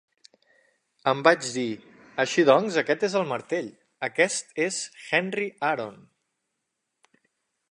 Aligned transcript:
"Em 1.11 1.19
vaig 1.27 1.43
dir, 1.57 1.65
així 2.25 2.47
doncs 2.51 2.81
aquest 2.83 3.07
és 3.11 3.19
el 3.21 3.29
Martell, 3.35 3.69
aquest 4.11 4.61
és 4.67 4.83
Henry 5.13 5.51
Aaron. 5.73 6.05